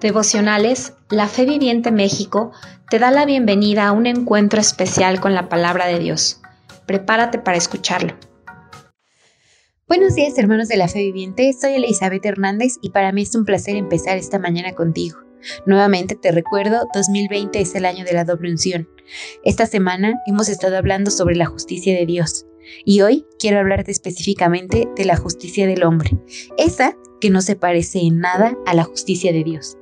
Devocionales, 0.00 0.92
la 1.10 1.26
Fe 1.26 1.44
Viviente 1.44 1.90
México 1.90 2.52
te 2.88 3.00
da 3.00 3.10
la 3.10 3.26
bienvenida 3.26 3.88
a 3.88 3.92
un 3.92 4.06
encuentro 4.06 4.60
especial 4.60 5.18
con 5.18 5.34
la 5.34 5.48
palabra 5.48 5.86
de 5.86 5.98
Dios. 5.98 6.40
Prepárate 6.86 7.40
para 7.40 7.56
escucharlo. 7.56 8.14
Buenos 9.88 10.14
días 10.14 10.38
hermanos 10.38 10.68
de 10.68 10.76
la 10.76 10.86
Fe 10.86 11.00
Viviente, 11.00 11.52
soy 11.52 11.72
Elizabeth 11.72 12.24
Hernández 12.24 12.74
y 12.80 12.90
para 12.90 13.10
mí 13.10 13.22
es 13.22 13.34
un 13.34 13.44
placer 13.44 13.74
empezar 13.74 14.16
esta 14.18 14.38
mañana 14.38 14.72
contigo. 14.72 15.18
Nuevamente 15.66 16.14
te 16.14 16.30
recuerdo, 16.30 16.86
2020 16.94 17.60
es 17.60 17.74
el 17.74 17.84
año 17.84 18.04
de 18.04 18.12
la 18.12 18.24
doble 18.24 18.52
unción. 18.52 18.88
Esta 19.42 19.66
semana 19.66 20.22
hemos 20.26 20.48
estado 20.48 20.76
hablando 20.76 21.10
sobre 21.10 21.34
la 21.34 21.46
justicia 21.46 21.98
de 21.98 22.06
Dios 22.06 22.46
y 22.84 23.00
hoy 23.00 23.26
quiero 23.40 23.58
hablarte 23.58 23.90
específicamente 23.90 24.88
de 24.94 25.04
la 25.04 25.16
justicia 25.16 25.66
del 25.66 25.82
hombre, 25.82 26.12
esa 26.56 26.94
que 27.20 27.30
no 27.30 27.40
se 27.40 27.56
parece 27.56 28.00
en 28.00 28.20
nada 28.20 28.56
a 28.66 28.74
la 28.74 28.84
justicia 28.84 29.32
de 29.32 29.44
Dios. 29.44 29.76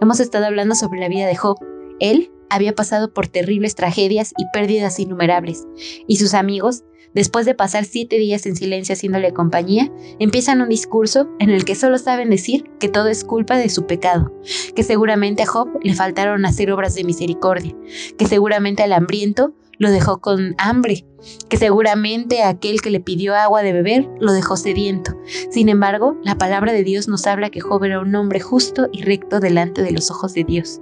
Hemos 0.00 0.20
estado 0.20 0.46
hablando 0.46 0.74
sobre 0.74 1.00
la 1.00 1.08
vida 1.08 1.26
de 1.26 1.36
Job. 1.36 1.58
Él 2.00 2.30
había 2.50 2.74
pasado 2.74 3.12
por 3.12 3.26
terribles 3.28 3.74
tragedias 3.74 4.32
y 4.36 4.44
pérdidas 4.52 4.98
innumerables, 4.98 5.66
y 6.06 6.16
sus 6.16 6.34
amigos, 6.34 6.84
después 7.14 7.46
de 7.46 7.54
pasar 7.54 7.84
siete 7.84 8.16
días 8.16 8.46
en 8.46 8.56
silencio 8.56 8.92
haciéndole 8.92 9.32
compañía, 9.32 9.90
empiezan 10.18 10.60
un 10.60 10.68
discurso 10.68 11.28
en 11.40 11.50
el 11.50 11.64
que 11.64 11.74
solo 11.74 11.98
saben 11.98 12.30
decir 12.30 12.70
que 12.78 12.88
todo 12.88 13.08
es 13.08 13.24
culpa 13.24 13.56
de 13.56 13.68
su 13.68 13.86
pecado, 13.86 14.32
que 14.74 14.82
seguramente 14.82 15.42
a 15.42 15.46
Job 15.46 15.68
le 15.82 15.94
faltaron 15.94 16.44
hacer 16.44 16.70
obras 16.70 16.94
de 16.94 17.04
misericordia, 17.04 17.74
que 18.16 18.26
seguramente 18.26 18.82
al 18.82 18.92
hambriento 18.92 19.54
lo 19.78 19.90
dejó 19.90 20.20
con 20.20 20.54
hambre, 20.58 21.04
que 21.48 21.56
seguramente 21.56 22.42
aquel 22.42 22.80
que 22.80 22.90
le 22.90 23.00
pidió 23.00 23.34
agua 23.34 23.62
de 23.62 23.72
beber 23.72 24.08
lo 24.20 24.32
dejó 24.32 24.56
sediento. 24.56 25.16
Sin 25.50 25.68
embargo, 25.68 26.16
la 26.22 26.38
palabra 26.38 26.72
de 26.72 26.84
Dios 26.84 27.08
nos 27.08 27.26
habla 27.26 27.50
que 27.50 27.60
Job 27.60 27.84
era 27.84 28.00
un 28.00 28.14
hombre 28.14 28.40
justo 28.40 28.88
y 28.92 29.02
recto 29.02 29.40
delante 29.40 29.82
de 29.82 29.92
los 29.92 30.10
ojos 30.10 30.34
de 30.34 30.44
Dios. 30.44 30.80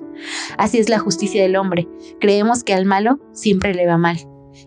Así 0.59 0.79
es 0.79 0.89
la 0.89 0.99
justicia 0.99 1.43
del 1.43 1.57
hombre. 1.57 1.89
Creemos 2.21 2.63
que 2.63 2.75
al 2.75 2.85
malo 2.85 3.21
siempre 3.33 3.75
le 3.75 3.87
va 3.87 3.99
mal. 3.99 4.19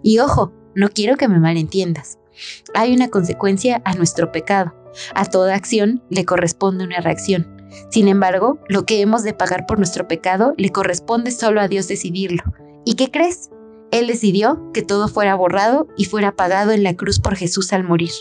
Y 0.04 0.20
ojo, 0.20 0.54
no 0.76 0.90
quiero 0.90 1.16
que 1.16 1.28
me 1.28 1.40
malentiendas. 1.40 2.20
Hay 2.74 2.94
una 2.94 3.10
consecuencia 3.10 3.82
a 3.86 3.94
nuestro 3.96 4.32
pecado. 4.32 4.74
A 5.16 5.26
toda 5.26 5.56
acción 5.56 6.04
le 6.10 6.26
corresponde 6.26 6.84
una 6.84 7.00
reacción. 7.02 7.56
Sin 7.90 8.08
embargo, 8.08 8.60
lo 8.70 8.86
que 8.86 9.02
hemos 9.02 9.24
de 9.24 9.34
pagar 9.34 9.66
por 9.66 9.78
nuestro 9.78 10.08
pecado 10.08 10.54
le 10.58 10.72
corresponde 10.72 11.32
solo 11.32 11.62
a 11.62 11.68
Dios 11.68 11.88
decidirlo. 11.88 12.44
¿Y 12.86 12.96
qué 12.96 13.12
crees? 13.12 13.50
Él 13.92 14.08
decidió 14.08 14.72
que 14.74 14.82
todo 14.82 15.08
fuera 15.08 15.36
borrado 15.36 15.88
y 15.98 16.06
fuera 16.06 16.36
pagado 16.36 16.72
en 16.72 16.84
la 16.84 16.96
cruz 16.96 17.20
por 17.20 17.36
Jesús 17.36 17.74
al 17.74 17.84
morir. 17.84 18.12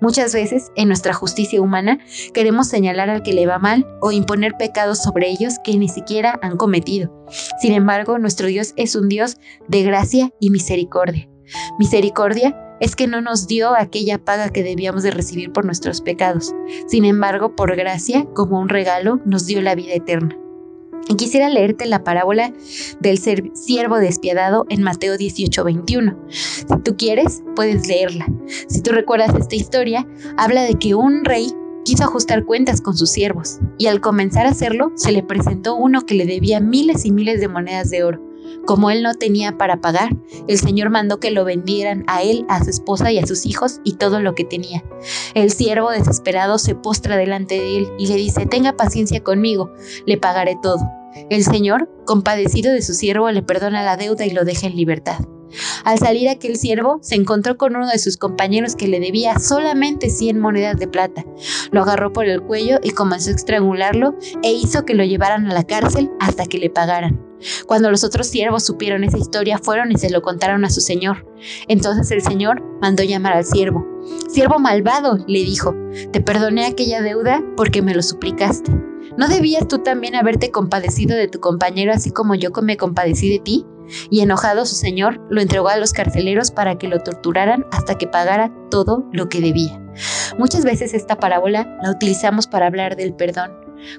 Muchas 0.00 0.32
veces, 0.32 0.72
en 0.76 0.88
nuestra 0.88 1.12
justicia 1.12 1.60
humana, 1.60 1.98
queremos 2.32 2.68
señalar 2.68 3.10
al 3.10 3.22
que 3.22 3.32
le 3.32 3.46
va 3.46 3.58
mal 3.58 3.86
o 4.00 4.12
imponer 4.12 4.54
pecados 4.58 5.02
sobre 5.02 5.28
ellos 5.28 5.54
que 5.62 5.76
ni 5.76 5.88
siquiera 5.88 6.38
han 6.42 6.56
cometido. 6.56 7.12
Sin 7.60 7.72
embargo, 7.72 8.18
nuestro 8.18 8.46
Dios 8.46 8.72
es 8.76 8.96
un 8.96 9.08
Dios 9.08 9.36
de 9.68 9.82
gracia 9.82 10.30
y 10.40 10.50
misericordia. 10.50 11.28
Misericordia 11.78 12.56
es 12.80 12.94
que 12.94 13.06
no 13.06 13.20
nos 13.20 13.46
dio 13.46 13.74
aquella 13.74 14.18
paga 14.18 14.50
que 14.50 14.62
debíamos 14.62 15.02
de 15.02 15.10
recibir 15.10 15.52
por 15.52 15.64
nuestros 15.64 16.00
pecados. 16.00 16.54
Sin 16.86 17.04
embargo, 17.04 17.56
por 17.56 17.74
gracia, 17.76 18.26
como 18.34 18.60
un 18.60 18.68
regalo, 18.68 19.20
nos 19.24 19.46
dio 19.46 19.60
la 19.60 19.74
vida 19.74 19.94
eterna. 19.94 20.38
Y 21.08 21.16
quisiera 21.16 21.48
leerte 21.48 21.86
la 21.86 22.04
parábola 22.04 22.52
del 23.00 23.18
siervo 23.18 23.96
despiadado 23.98 24.66
en 24.68 24.82
Mateo 24.82 25.16
18:21. 25.16 26.16
Si 26.30 26.64
tú 26.82 26.96
quieres, 26.96 27.42
puedes 27.54 27.86
leerla. 27.86 28.26
Si 28.68 28.82
tú 28.82 28.92
recuerdas 28.92 29.34
esta 29.34 29.56
historia, 29.56 30.06
habla 30.36 30.62
de 30.62 30.74
que 30.74 30.94
un 30.94 31.24
rey 31.24 31.52
quiso 31.84 32.04
ajustar 32.04 32.44
cuentas 32.44 32.82
con 32.82 32.96
sus 32.96 33.10
siervos 33.10 33.58
y 33.78 33.86
al 33.86 34.00
comenzar 34.00 34.46
a 34.46 34.50
hacerlo 34.50 34.92
se 34.94 35.12
le 35.12 35.22
presentó 35.22 35.74
uno 35.74 36.04
que 36.04 36.14
le 36.14 36.26
debía 36.26 36.60
miles 36.60 37.06
y 37.06 37.12
miles 37.12 37.40
de 37.40 37.48
monedas 37.48 37.88
de 37.88 38.04
oro. 38.04 38.27
Como 38.66 38.90
él 38.90 39.02
no 39.02 39.14
tenía 39.14 39.56
para 39.56 39.80
pagar, 39.80 40.14
el 40.46 40.58
Señor 40.58 40.90
mandó 40.90 41.20
que 41.20 41.30
lo 41.30 41.44
vendieran 41.44 42.04
a 42.06 42.22
él, 42.22 42.44
a 42.48 42.62
su 42.62 42.70
esposa 42.70 43.10
y 43.10 43.18
a 43.18 43.26
sus 43.26 43.46
hijos 43.46 43.80
y 43.84 43.94
todo 43.94 44.20
lo 44.20 44.34
que 44.34 44.44
tenía. 44.44 44.84
El 45.34 45.50
siervo 45.50 45.90
desesperado 45.90 46.58
se 46.58 46.74
postra 46.74 47.16
delante 47.16 47.54
de 47.54 47.78
él 47.78 47.88
y 47.98 48.06
le 48.06 48.16
dice, 48.16 48.46
tenga 48.46 48.76
paciencia 48.76 49.22
conmigo, 49.22 49.72
le 50.06 50.18
pagaré 50.18 50.56
todo. 50.62 50.80
El 51.30 51.44
Señor, 51.44 51.90
compadecido 52.04 52.72
de 52.72 52.82
su 52.82 52.94
siervo, 52.94 53.30
le 53.30 53.42
perdona 53.42 53.82
la 53.82 53.96
deuda 53.96 54.26
y 54.26 54.30
lo 54.30 54.44
deja 54.44 54.66
en 54.66 54.76
libertad. 54.76 55.18
Al 55.84 55.98
salir 55.98 56.28
aquel 56.28 56.56
siervo, 56.56 56.98
se 57.02 57.14
encontró 57.14 57.56
con 57.56 57.76
uno 57.76 57.88
de 57.88 57.98
sus 57.98 58.16
compañeros 58.16 58.76
que 58.76 58.88
le 58.88 59.00
debía 59.00 59.38
solamente 59.38 60.10
100 60.10 60.38
monedas 60.38 60.78
de 60.78 60.88
plata. 60.88 61.24
Lo 61.70 61.82
agarró 61.82 62.12
por 62.12 62.26
el 62.26 62.42
cuello 62.42 62.78
y 62.82 62.90
comenzó 62.90 63.30
a 63.30 63.34
estrangularlo 63.34 64.16
e 64.42 64.52
hizo 64.52 64.84
que 64.84 64.94
lo 64.94 65.04
llevaran 65.04 65.50
a 65.50 65.54
la 65.54 65.64
cárcel 65.64 66.10
hasta 66.20 66.46
que 66.46 66.58
le 66.58 66.70
pagaran. 66.70 67.28
Cuando 67.66 67.90
los 67.90 68.04
otros 68.04 68.26
siervos 68.26 68.64
supieron 68.64 69.04
esa 69.04 69.18
historia, 69.18 69.58
fueron 69.58 69.92
y 69.92 69.96
se 69.96 70.10
lo 70.10 70.22
contaron 70.22 70.64
a 70.64 70.70
su 70.70 70.80
señor. 70.80 71.26
Entonces 71.68 72.10
el 72.10 72.22
señor 72.22 72.62
mandó 72.80 73.02
llamar 73.04 73.34
al 73.34 73.44
siervo. 73.44 73.86
Siervo 74.28 74.58
malvado, 74.58 75.18
le 75.26 75.40
dijo, 75.40 75.74
te 76.12 76.20
perdoné 76.20 76.66
aquella 76.66 77.02
deuda 77.02 77.42
porque 77.56 77.82
me 77.82 77.94
lo 77.94 78.02
suplicaste. 78.02 78.72
¿No 79.16 79.28
debías 79.28 79.66
tú 79.68 79.78
también 79.78 80.14
haberte 80.14 80.50
compadecido 80.50 81.16
de 81.16 81.28
tu 81.28 81.40
compañero 81.40 81.92
así 81.92 82.10
como 82.10 82.34
yo 82.34 82.50
me 82.62 82.76
compadecí 82.76 83.30
de 83.30 83.38
ti? 83.38 83.66
Y 84.10 84.20
enojado 84.20 84.66
su 84.66 84.74
señor, 84.74 85.20
lo 85.30 85.40
entregó 85.40 85.68
a 85.68 85.76
los 85.76 85.92
carceleros 85.92 86.50
para 86.50 86.78
que 86.78 86.88
lo 86.88 87.00
torturaran 87.00 87.66
hasta 87.72 87.96
que 87.96 88.06
pagara 88.06 88.52
todo 88.70 89.04
lo 89.12 89.28
que 89.28 89.40
debía. 89.40 89.80
Muchas 90.38 90.64
veces 90.64 90.94
esta 90.94 91.16
parábola 91.16 91.78
la 91.82 91.90
utilizamos 91.90 92.46
para 92.46 92.66
hablar 92.66 92.96
del 92.96 93.14
perdón. 93.14 93.52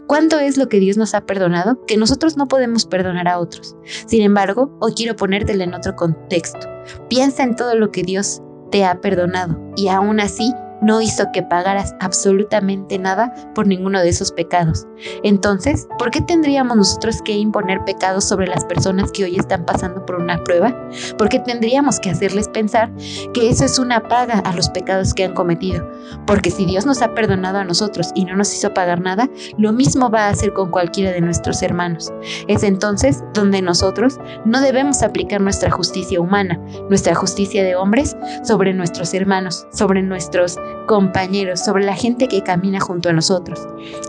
¿Cuánto 0.08 0.40
es 0.40 0.58
lo 0.58 0.68
que 0.68 0.80
Dios 0.80 0.98
nos 0.98 1.14
ha 1.14 1.26
perdonado 1.26 1.86
que 1.86 1.98
nosotros 1.98 2.38
no 2.38 2.48
podemos 2.48 2.86
perdonar 2.86 3.28
a 3.28 3.40
otros? 3.40 3.76
Sin 4.08 4.22
embargo, 4.22 4.76
hoy 4.80 4.94
quiero 4.94 5.16
ponértela 5.16 5.64
en 5.64 5.74
otro 5.74 5.96
contexto. 5.96 6.68
Piensa 7.10 7.44
en 7.44 7.56
todo 7.56 7.76
lo 7.76 7.92
que 7.92 8.04
Dios 8.04 8.42
te 8.72 8.86
ha 8.86 9.02
perdonado 9.02 9.58
y 9.76 9.88
aún 9.88 10.20
así 10.20 10.54
no 10.82 11.02
hizo 11.02 11.32
que 11.34 11.44
pagaras 11.44 11.96
absolutamente 12.00 12.98
nada 12.98 13.34
por 13.54 13.68
ninguno 13.68 14.00
de 14.02 14.10
esos 14.10 14.32
pecados. 14.32 14.88
Entonces, 15.24 15.88
¿por 15.98 16.12
qué 16.12 16.22
tendríamos 16.22 16.78
nosotros 16.78 17.22
que 17.22 17.34
imponer 17.34 17.84
pecados 17.86 18.26
sobre 18.26 18.48
las 18.48 18.66
personas 18.66 19.12
que 19.12 19.26
hoy 19.26 19.38
están 19.38 19.66
pasando 19.66 20.06
por 20.06 20.16
una 20.16 20.44
prueba? 20.44 20.76
¿Por 21.18 21.30
qué 21.30 21.40
tendríamos 21.40 22.00
que 22.00 22.10
hacerles 22.10 22.48
pensar 22.50 22.92
que 23.34 23.50
eso 23.50 23.66
es 23.66 23.80
una 23.80 24.08
paga 24.08 24.40
a 24.40 24.54
los 24.54 24.70
pecados 24.70 25.14
que 25.14 25.26
han 25.26 25.34
cometido? 25.34 25.90
Porque 26.26 26.52
si 26.52 26.66
Dios 26.66 26.86
nos 26.86 27.02
ha 27.02 27.14
perdonado 27.14 27.60
a 27.60 27.64
nosotros 27.64 28.12
y 28.16 28.26
no 28.26 28.36
nos 28.36 28.54
hizo 28.54 28.74
pagar 28.74 29.02
nada, 29.02 29.30
lo 29.58 29.74
mismo 29.74 30.10
va 30.10 30.26
a 30.26 30.30
hacer 30.30 30.54
con 30.54 30.72
cualquiera 30.72 31.12
de 31.12 31.22
nuestros 31.22 31.62
hermanos. 31.62 32.12
Es 32.48 32.64
entonces 32.64 33.24
donde 33.34 33.62
nosotros 33.62 34.20
no 34.46 34.62
debemos 34.62 35.04
aplicar 35.04 35.42
nuestra 35.42 35.72
justicia 35.72 36.20
humana, 36.20 36.60
nuestra 36.90 37.16
justicia 37.16 37.64
de 37.64 37.76
hombres 37.76 38.16
sobre 38.44 38.74
nuestros 38.74 39.14
hermanos, 39.14 39.68
sobre 39.72 40.02
nuestros 40.02 40.58
compañeros, 40.88 41.60
sobre 41.60 41.86
la 41.86 41.96
gente 41.96 42.28
que 42.28 42.42
camina 42.42 42.80
junto 42.80 43.10
a 43.10 43.14
nosotros. 43.14 43.60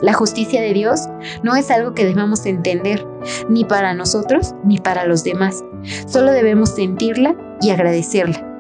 La 0.03 0.13
justicia 0.13 0.63
de 0.63 0.73
Dios 0.73 1.01
no 1.43 1.55
es 1.55 1.71
algo 1.71 1.95
que 1.95 2.07
debamos 2.07 2.47
entender, 2.47 3.07
ni 3.49 3.65
para 3.65 3.95
nosotros 3.95 4.55
ni 4.65 4.79
para 4.79 5.05
los 5.05 5.25
demás. 5.25 5.63
Solo 6.07 6.33
debemos 6.33 6.71
sentirla 6.71 7.37
y 7.61 7.71
agradecerla. 7.71 8.51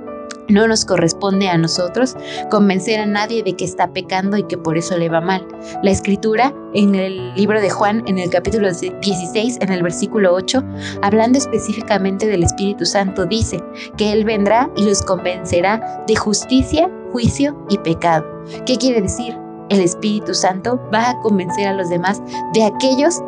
No 0.50 0.66
nos 0.66 0.84
corresponde 0.84 1.48
a 1.48 1.56
nosotros 1.56 2.16
convencer 2.50 2.98
a 2.98 3.06
nadie 3.06 3.44
de 3.44 3.54
que 3.54 3.64
está 3.64 3.92
pecando 3.92 4.36
y 4.36 4.42
que 4.42 4.58
por 4.58 4.76
eso 4.76 4.98
le 4.98 5.08
va 5.08 5.20
mal. 5.20 5.46
La 5.84 5.92
escritura 5.92 6.52
en 6.74 6.96
el 6.96 7.32
libro 7.34 7.60
de 7.60 7.70
Juan, 7.70 8.02
en 8.08 8.18
el 8.18 8.30
capítulo 8.30 8.68
16, 8.72 9.58
en 9.60 9.70
el 9.70 9.82
versículo 9.82 10.34
8, 10.34 10.62
hablando 11.02 11.38
específicamente 11.38 12.26
del 12.26 12.42
Espíritu 12.42 12.84
Santo, 12.84 13.26
dice 13.26 13.62
que 13.96 14.12
Él 14.12 14.24
vendrá 14.24 14.68
y 14.76 14.84
los 14.84 15.02
convencerá 15.02 16.04
de 16.08 16.16
justicia, 16.16 16.90
juicio 17.12 17.56
y 17.68 17.78
pecado. 17.78 18.24
¿Qué 18.66 18.76
quiere 18.76 19.02
decir? 19.02 19.36
El 19.68 19.80
Espíritu 19.80 20.34
Santo 20.34 20.80
va 20.92 21.10
a 21.10 21.20
convencer 21.20 21.68
a 21.68 21.74
los 21.74 21.88
demás 21.88 22.20
de 22.52 22.64
aquellos 22.64 23.22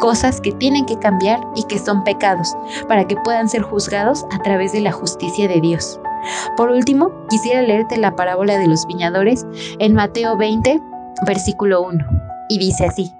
cosas 0.00 0.40
que 0.40 0.52
tienen 0.52 0.86
que 0.86 0.98
cambiar 0.98 1.40
y 1.56 1.64
que 1.64 1.78
son 1.78 2.04
pecados, 2.04 2.56
para 2.86 3.06
que 3.06 3.16
puedan 3.16 3.48
ser 3.48 3.62
juzgados 3.62 4.24
a 4.30 4.38
través 4.42 4.72
de 4.72 4.80
la 4.80 4.92
justicia 4.92 5.48
de 5.48 5.60
Dios. 5.60 6.00
Por 6.56 6.70
último, 6.70 7.10
quisiera 7.28 7.62
leerte 7.62 7.96
la 7.96 8.16
parábola 8.16 8.58
de 8.58 8.66
los 8.66 8.86
viñadores 8.86 9.46
en 9.78 9.94
Mateo 9.94 10.36
20, 10.36 10.80
versículo 11.26 11.82
1, 11.82 12.04
y 12.48 12.58
dice 12.58 12.86
así. 12.86 13.12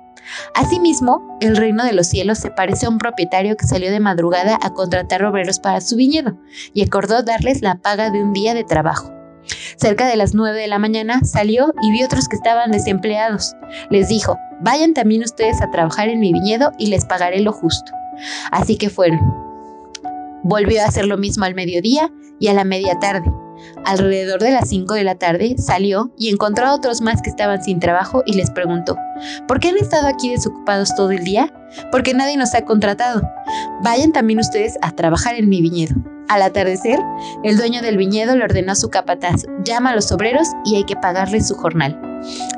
Asimismo, 0.54 1.38
el 1.40 1.56
reino 1.56 1.84
de 1.84 1.94
los 1.94 2.06
cielos 2.06 2.38
se 2.38 2.50
parece 2.50 2.86
a 2.86 2.90
un 2.90 2.98
propietario 2.98 3.56
que 3.56 3.66
salió 3.66 3.90
de 3.90 4.00
madrugada 4.00 4.58
a 4.60 4.74
contratar 4.74 5.24
obreros 5.24 5.58
para 5.58 5.80
su 5.80 5.96
viñedo 5.96 6.36
y 6.74 6.82
acordó 6.82 7.22
darles 7.22 7.62
la 7.62 7.76
paga 7.76 8.10
de 8.10 8.22
un 8.22 8.32
día 8.32 8.54
de 8.54 8.64
trabajo. 8.64 9.17
Cerca 9.78 10.08
de 10.08 10.16
las 10.16 10.34
nueve 10.34 10.60
de 10.60 10.66
la 10.66 10.80
mañana 10.80 11.20
salió 11.24 11.72
y 11.82 11.92
vio 11.92 12.06
otros 12.06 12.28
que 12.28 12.34
estaban 12.34 12.72
desempleados. 12.72 13.54
Les 13.90 14.08
dijo, 14.08 14.36
vayan 14.60 14.92
también 14.92 15.22
ustedes 15.22 15.62
a 15.62 15.70
trabajar 15.70 16.08
en 16.08 16.18
mi 16.18 16.32
viñedo 16.32 16.72
y 16.78 16.86
les 16.86 17.04
pagaré 17.04 17.40
lo 17.40 17.52
justo. 17.52 17.92
Así 18.50 18.76
que 18.76 18.90
fueron. 18.90 19.20
Volvió 20.42 20.82
a 20.82 20.86
hacer 20.86 21.06
lo 21.06 21.16
mismo 21.16 21.44
al 21.44 21.54
mediodía 21.54 22.10
y 22.40 22.48
a 22.48 22.54
la 22.54 22.64
media 22.64 22.98
tarde. 22.98 23.30
Alrededor 23.84 24.40
de 24.40 24.50
las 24.50 24.68
5 24.68 24.94
de 24.94 25.04
la 25.04 25.14
tarde 25.14 25.56
salió 25.58 26.12
y 26.16 26.28
encontró 26.28 26.66
a 26.66 26.74
otros 26.74 27.00
más 27.00 27.22
que 27.22 27.30
estaban 27.30 27.62
sin 27.62 27.80
trabajo 27.80 28.22
y 28.26 28.34
les 28.34 28.50
preguntó, 28.50 28.96
¿por 29.46 29.60
qué 29.60 29.68
han 29.68 29.78
estado 29.78 30.08
aquí 30.08 30.30
desocupados 30.30 30.94
todo 30.94 31.10
el 31.10 31.24
día? 31.24 31.52
Porque 31.90 32.14
nadie 32.14 32.36
nos 32.36 32.54
ha 32.54 32.62
contratado. 32.62 33.22
Vayan 33.82 34.12
también 34.12 34.38
ustedes 34.38 34.76
a 34.82 34.92
trabajar 34.92 35.34
en 35.34 35.48
mi 35.48 35.60
viñedo. 35.60 35.94
Al 36.28 36.42
atardecer, 36.42 37.00
el 37.42 37.56
dueño 37.56 37.80
del 37.80 37.96
viñedo 37.96 38.36
le 38.36 38.44
ordenó 38.44 38.72
a 38.72 38.76
su 38.76 38.90
capataz, 38.90 39.46
llama 39.64 39.90
a 39.90 39.94
los 39.94 40.12
obreros 40.12 40.48
y 40.64 40.76
hay 40.76 40.84
que 40.84 40.96
pagarles 40.96 41.48
su 41.48 41.54
jornal. 41.54 41.98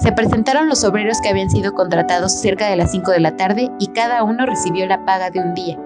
Se 0.01 0.11
presentaron 0.11 0.69
los 0.69 0.83
obreros 0.83 1.21
que 1.21 1.29
habían 1.29 1.51
sido 1.51 1.73
contratados 1.75 2.33
cerca 2.33 2.69
de 2.69 2.77
las 2.77 2.91
5 2.91 3.13
de 3.13 3.21
la 3.21 3.37
tarde 3.37 3.71
y 3.79 3.89
cada 3.89 4.25
uno 4.25 4.45
recibió 4.45 4.87
la 4.87 5.05
paga 5.05 5.31
de 5.31 5.41
un 5.41 5.55
día. 5.55 5.79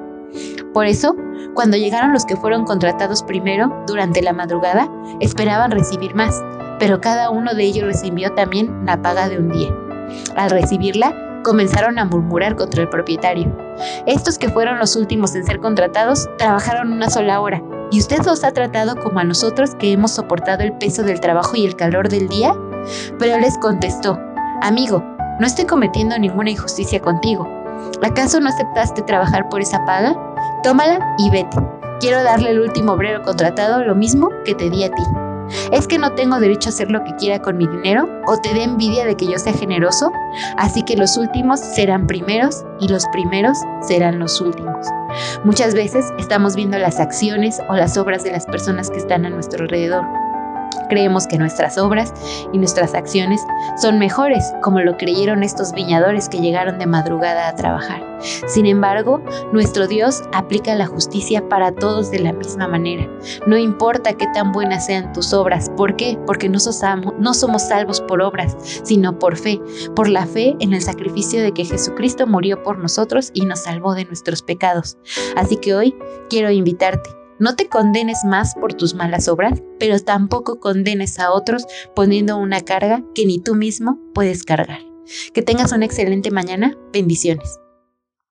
Por 0.72 0.86
eso, 0.86 1.14
cuando 1.54 1.76
llegaron 1.76 2.12
los 2.12 2.24
que 2.24 2.36
fueron 2.36 2.64
contratados 2.64 3.22
primero, 3.22 3.84
durante 3.86 4.22
la 4.22 4.32
madrugada, 4.32 4.90
esperaban 5.20 5.70
recibir 5.70 6.14
más, 6.14 6.42
pero 6.78 7.00
cada 7.00 7.30
uno 7.30 7.54
de 7.54 7.64
ellos 7.64 7.86
recibió 7.86 8.32
también 8.34 8.84
la 8.84 9.00
paga 9.00 9.28
de 9.28 9.38
un 9.38 9.50
día. 9.50 9.70
Al 10.36 10.50
recibirla, 10.50 11.14
comenzaron 11.44 11.98
a 11.98 12.04
murmurar 12.04 12.56
contra 12.56 12.82
el 12.82 12.88
propietario. 12.88 13.56
Estos 14.06 14.38
que 14.38 14.48
fueron 14.48 14.78
los 14.78 14.96
últimos 14.96 15.34
en 15.34 15.44
ser 15.44 15.60
contratados 15.60 16.28
trabajaron 16.38 16.92
una 16.92 17.10
sola 17.10 17.40
hora, 17.40 17.62
y 17.90 18.00
usted 18.00 18.24
los 18.24 18.42
ha 18.42 18.52
tratado 18.52 18.96
como 18.96 19.20
a 19.20 19.24
nosotros 19.24 19.74
que 19.76 19.92
hemos 19.92 20.12
soportado 20.12 20.64
el 20.64 20.72
peso 20.78 21.04
del 21.04 21.20
trabajo 21.20 21.54
y 21.54 21.64
el 21.64 21.76
calor 21.76 22.08
del 22.08 22.28
día. 22.28 22.52
Pero 23.18 23.38
les 23.38 23.56
contestó, 23.58 24.18
amigo, 24.62 25.04
no 25.38 25.46
estoy 25.46 25.66
cometiendo 25.66 26.18
ninguna 26.18 26.50
injusticia 26.50 27.00
contigo. 27.00 27.48
¿Acaso 28.02 28.40
no 28.40 28.48
aceptaste 28.48 29.02
trabajar 29.02 29.48
por 29.48 29.60
esa 29.60 29.84
paga? 29.84 30.16
Tómala 30.62 30.98
y 31.18 31.30
vete. 31.30 31.56
Quiero 32.00 32.22
darle 32.22 32.50
al 32.50 32.60
último 32.60 32.92
obrero 32.92 33.22
contratado 33.22 33.84
lo 33.84 33.94
mismo 33.94 34.30
que 34.44 34.54
te 34.54 34.70
di 34.70 34.84
a 34.84 34.90
ti. 34.90 35.02
¿Es 35.72 35.86
que 35.86 35.98
no 35.98 36.12
tengo 36.12 36.40
derecho 36.40 36.68
a 36.68 36.72
hacer 36.72 36.90
lo 36.90 37.02
que 37.04 37.14
quiera 37.16 37.40
con 37.40 37.56
mi 37.56 37.66
dinero? 37.66 38.08
¿O 38.26 38.38
te 38.38 38.54
dé 38.54 38.64
envidia 38.64 39.04
de 39.04 39.16
que 39.16 39.26
yo 39.26 39.38
sea 39.38 39.52
generoso? 39.52 40.10
Así 40.56 40.82
que 40.82 40.96
los 40.96 41.16
últimos 41.16 41.60
serán 41.60 42.06
primeros 42.06 42.64
y 42.80 42.88
los 42.88 43.06
primeros 43.12 43.58
serán 43.82 44.18
los 44.18 44.40
últimos. 44.40 44.86
Muchas 45.44 45.74
veces 45.74 46.06
estamos 46.18 46.56
viendo 46.56 46.78
las 46.78 46.98
acciones 46.98 47.60
o 47.68 47.74
las 47.74 47.96
obras 47.96 48.24
de 48.24 48.32
las 48.32 48.46
personas 48.46 48.90
que 48.90 48.98
están 48.98 49.26
a 49.26 49.30
nuestro 49.30 49.62
alrededor 49.62 50.04
Creemos 50.88 51.26
que 51.26 51.38
nuestras 51.38 51.78
obras 51.78 52.12
y 52.52 52.58
nuestras 52.58 52.94
acciones 52.94 53.40
son 53.80 53.98
mejores, 53.98 54.52
como 54.62 54.80
lo 54.80 54.96
creyeron 54.96 55.42
estos 55.42 55.72
viñadores 55.72 56.28
que 56.28 56.40
llegaron 56.40 56.78
de 56.78 56.86
madrugada 56.86 57.48
a 57.48 57.54
trabajar. 57.54 58.02
Sin 58.46 58.66
embargo, 58.66 59.22
nuestro 59.52 59.86
Dios 59.86 60.22
aplica 60.32 60.74
la 60.74 60.86
justicia 60.86 61.46
para 61.48 61.72
todos 61.72 62.10
de 62.10 62.20
la 62.20 62.32
misma 62.32 62.68
manera. 62.68 63.08
No 63.46 63.58
importa 63.58 64.14
qué 64.14 64.26
tan 64.32 64.52
buenas 64.52 64.86
sean 64.86 65.12
tus 65.12 65.32
obras. 65.32 65.70
¿Por 65.76 65.96
qué? 65.96 66.18
Porque 66.26 66.48
no, 66.48 66.58
no 67.18 67.34
somos 67.34 67.62
salvos 67.62 68.00
por 68.00 68.22
obras, 68.22 68.56
sino 68.84 69.18
por 69.18 69.36
fe, 69.36 69.60
por 69.94 70.08
la 70.08 70.26
fe 70.26 70.56
en 70.60 70.72
el 70.72 70.82
sacrificio 70.82 71.42
de 71.42 71.52
que 71.52 71.64
Jesucristo 71.64 72.26
murió 72.26 72.62
por 72.62 72.78
nosotros 72.78 73.30
y 73.34 73.44
nos 73.44 73.60
salvó 73.60 73.94
de 73.94 74.04
nuestros 74.04 74.42
pecados. 74.42 74.96
Así 75.36 75.56
que 75.56 75.74
hoy 75.74 75.94
quiero 76.28 76.50
invitarte 76.50 77.23
no 77.44 77.56
te 77.56 77.68
condenes 77.68 78.24
más 78.24 78.54
por 78.54 78.72
tus 78.72 78.94
malas 78.94 79.28
obras, 79.28 79.62
pero 79.78 80.00
tampoco 80.00 80.58
condenes 80.60 81.18
a 81.18 81.30
otros 81.30 81.66
poniendo 81.94 82.38
una 82.38 82.62
carga 82.62 83.04
que 83.14 83.26
ni 83.26 83.38
tú 83.38 83.54
mismo 83.54 84.00
puedes 84.14 84.44
cargar. 84.44 84.80
Que 85.34 85.42
tengas 85.42 85.70
una 85.72 85.84
excelente 85.84 86.30
mañana. 86.30 86.74
Bendiciones. 86.90 87.60